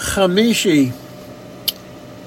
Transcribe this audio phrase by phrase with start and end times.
[0.00, 0.92] Chamishi.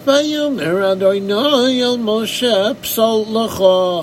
[0.06, 4.02] ויאמר אדוני אל משה פסול לכו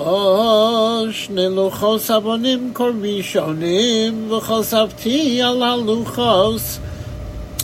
[1.11, 6.79] שני לוחוס אבונים כורבישונים וחשפתי על הלוחוס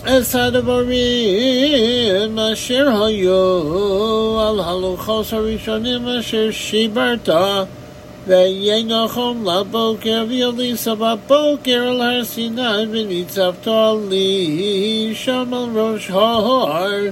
[0.04, 7.30] את הדברים אשר היו על הלוחוס הראשונים אשר שיברת
[8.28, 17.10] ויהי נחום לבוקר ויליסה בבוקר על הר סיני וניצבתו לי שם על ראש ההר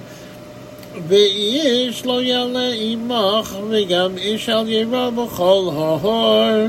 [1.07, 6.65] ואיש לא יעלה עמך וגם איש אל ירא בכל ההר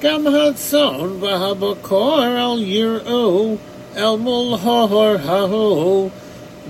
[0.00, 3.54] גם הצאן והבקור אל יראו
[3.96, 6.08] אל מול ההר ההוא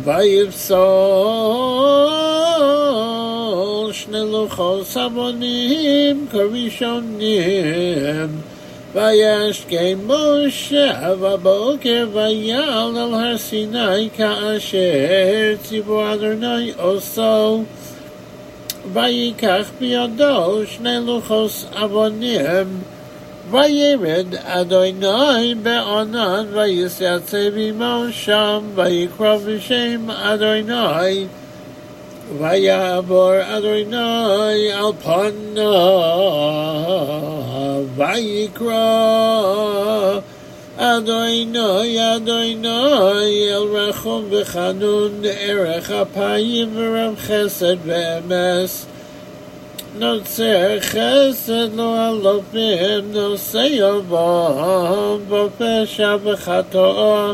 [0.04, 2.17] ויפסול
[4.39, 8.27] לוחות סבונים כראשונים.
[8.93, 17.63] וישכם משה בבוקר ויעל על הר סיני כאשר ציבור אדוני עושו.
[18.93, 22.81] ויקח בידו שני לוחות אבונים
[23.51, 31.25] וירד אדוני בענן ויסייצב עמו שם ויקרא בשם אדוני
[32.38, 35.64] ויעבור אדוני על פניו
[37.96, 39.54] ויקרא
[40.76, 48.86] אדוני אדוני אל רחום וחנון ערך אפיים ורב חסד ואמס
[49.98, 57.32] נוצר חסד לא אלופים נושא יבום בפשע וחטאו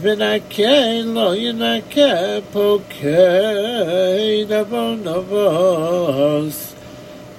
[0.00, 6.74] ונקה לא ינקה פוקד עוון אבוס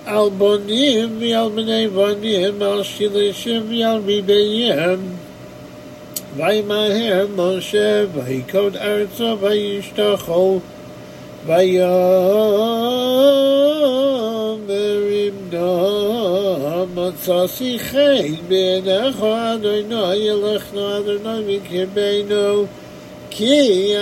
[0.05, 4.99] על בונים ועל בני בונים על שלישים ועל ריביים
[6.35, 10.59] וימהר משה ויקוד ארצו וישתחו
[11.45, 13.60] ויאמר
[17.11, 22.65] רצה שיחי בידך אדוני ילך נו אדוני מקרבנו
[23.29, 23.93] כי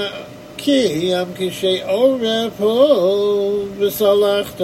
[0.58, 4.62] כי ים כשי עורף הוא וסלחת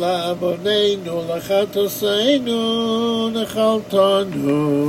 [0.00, 4.80] לבוננו לחת עשינו נחלתנו